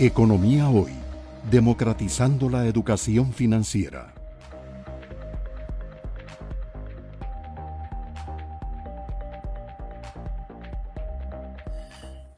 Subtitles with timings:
[0.00, 0.92] Economía Hoy,
[1.50, 4.14] democratizando la educación financiera.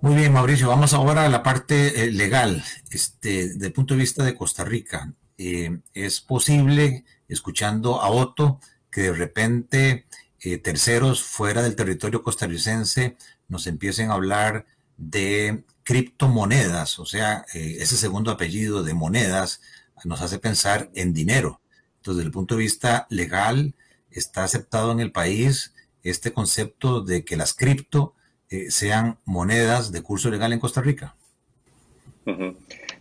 [0.00, 2.64] Muy bien, Mauricio, vamos ahora a la parte eh, legal.
[2.90, 8.60] Este, desde el punto de vista de Costa Rica, eh, es posible, escuchando a Otto,
[8.90, 10.06] que de repente
[10.40, 14.64] eh, terceros fuera del territorio costarricense nos empiecen a hablar
[14.96, 19.60] de criptomonedas, o sea, eh, ese segundo apellido de monedas
[20.04, 21.60] nos hace pensar en dinero.
[21.96, 23.74] Entonces, desde el punto de vista legal,
[24.10, 28.14] está aceptado en el país este concepto de que las cripto
[28.48, 31.16] eh, sean monedas de curso legal en Costa Rica.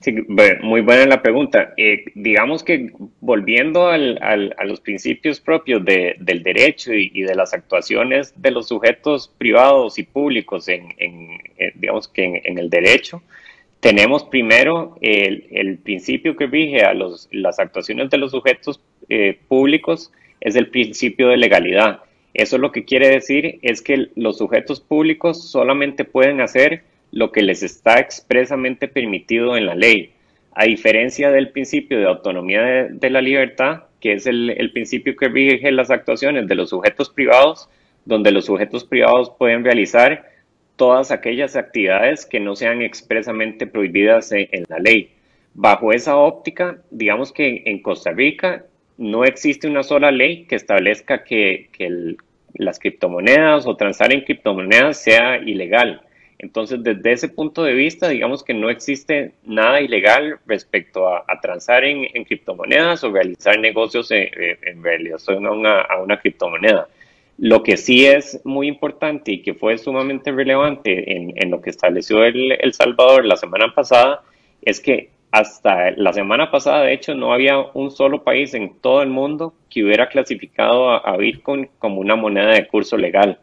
[0.00, 0.12] Sí,
[0.62, 1.74] muy buena la pregunta.
[1.76, 7.52] Eh, digamos que volviendo al, a los principios propios de, del derecho y, de las
[7.52, 13.22] actuaciones de los sujetos privados y públicos en, eh, digamos que en, el derecho,
[13.80, 19.36] tenemos primero el, el, principio que rige a los, las actuaciones de los sujetos eh,
[19.48, 22.02] públicos, es el principio de legalidad.
[22.34, 27.42] Eso lo que quiere decir es que los sujetos públicos solamente pueden hacer lo que
[27.42, 30.12] les está expresamente permitido en la ley,
[30.52, 35.70] a diferencia del principio de autonomía de, la libertad, que es el, principio que rige
[35.70, 37.68] las actuaciones de los sujetos privados,
[38.04, 40.28] donde los sujetos privados pueden realizar
[40.76, 45.12] todas aquellas actividades que no sean expresamente prohibidas en, la ley.
[45.54, 48.64] Bajo esa óptica, digamos que en Costa Rica
[48.96, 51.68] no existe una sola ley que establezca que,
[52.54, 56.02] las criptomonedas o transar en criptomonedas sea ilegal.
[56.38, 61.84] Entonces, desde ese punto de vista, digamos que no existe nada ilegal respecto a, transar
[61.84, 64.28] en, criptomonedas o realizar negocios en,
[64.62, 65.50] en relación a
[66.00, 66.86] una, criptomoneda.
[67.38, 72.24] Lo que sí es muy importante y que fue sumamente relevante en, lo que estableció
[72.24, 74.22] el, Salvador la semana pasada
[74.62, 79.02] es que hasta la semana pasada, de hecho, no había un solo país en todo
[79.02, 83.38] el mundo que hubiera clasificado a Bitcoin como una moneda de curso legal.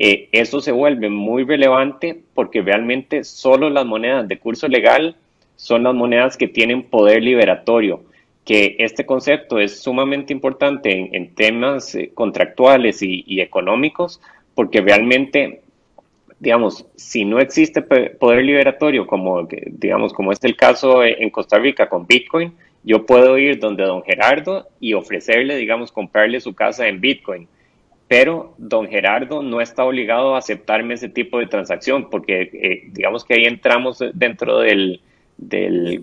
[0.00, 5.16] Eh, eso se vuelve muy relevante porque realmente solo las monedas de curso legal
[5.56, 8.04] son las monedas que tienen poder liberatorio,
[8.44, 14.20] que este concepto es sumamente importante en, temas eh, contractuales y, económicos,
[14.54, 15.62] porque realmente,
[16.38, 21.88] digamos, si no existe poder liberatorio, como, digamos, como es el caso en Costa Rica
[21.88, 22.52] con Bitcoin,
[22.84, 27.48] yo puedo ir donde don Gerardo y ofrecerle, digamos, comprarle su casa en Bitcoin
[28.08, 33.24] pero don Gerardo no está obligado a aceptarme ese tipo de transacción, porque eh, digamos
[33.24, 35.02] que ahí entramos dentro del,
[35.36, 36.02] del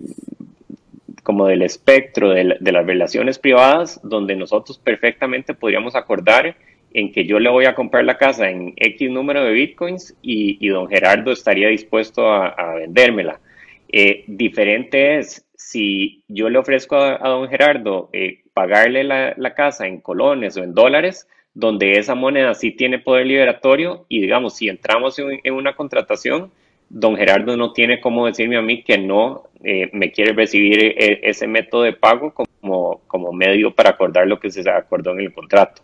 [1.24, 6.56] como del espectro de, las relaciones privadas, donde nosotros perfectamente podríamos acordar
[6.94, 10.68] en que yo le voy a comprar la casa en X número de bitcoins y,
[10.68, 13.40] don Gerardo estaría dispuesto a, vendérmela.
[13.88, 19.88] Eh, diferente es si yo le ofrezco a, don Gerardo eh, pagarle la, la casa
[19.88, 24.68] en colones o en dólares, donde esa moneda sí tiene poder liberatorio y digamos, si
[24.68, 26.52] entramos en, una contratación,
[26.90, 31.20] don Gerardo no tiene como decirme a mí que no eh, me quiere recibir e,
[31.22, 35.32] ese método de pago como, como medio para acordar lo que se acordó en el
[35.32, 35.80] contrato.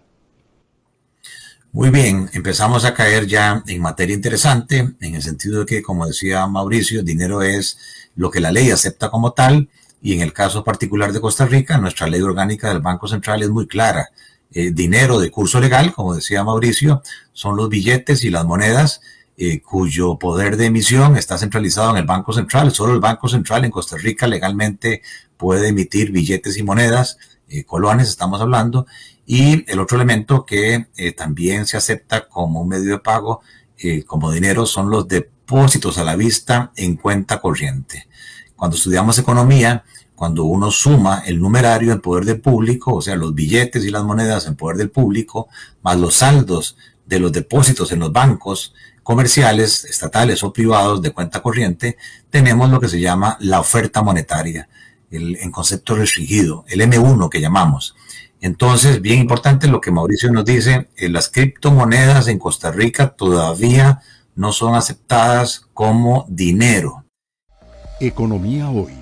[1.72, 6.06] Muy bien, empezamos a caer ya en materia interesante, en el sentido de que, como
[6.06, 9.70] decía Mauricio, dinero es lo que la ley acepta como tal,
[10.02, 13.48] y en el caso particular de Costa Rica, nuestra ley orgánica del Banco Central es
[13.48, 14.10] muy clara.
[14.54, 17.02] Eh, dinero de curso legal, como decía Mauricio,
[17.32, 19.00] son los billetes y las monedas
[19.38, 22.70] eh, cuyo poder de emisión está centralizado en el Banco Central.
[22.72, 25.00] Solo el Banco Central en Costa Rica legalmente
[25.38, 27.16] puede emitir billetes y monedas,
[27.48, 28.86] eh, colones estamos hablando,
[29.24, 30.86] y el otro elemento que
[31.16, 33.40] también se acepta como un medio de pago,
[34.06, 38.08] como dinero, son los depósitos a la vista en cuenta corriente.
[38.56, 39.84] Cuando estudiamos economía,
[40.22, 44.04] cuando uno suma el numerario en poder del público, o sea, los billetes y las
[44.04, 45.48] monedas en poder del público,
[45.82, 48.72] más los saldos de los depósitos en los bancos
[49.02, 51.96] comerciales, estatales o privados de cuenta corriente,
[52.30, 54.68] tenemos lo que se llama la oferta monetaria,
[55.10, 57.96] en concepto restringido, el M1 que llamamos.
[58.40, 64.02] Entonces, bien importante lo que Mauricio nos dice, eh, las criptomonedas en Costa Rica todavía
[64.36, 67.06] no son aceptadas como dinero.
[67.98, 69.01] Economía hoy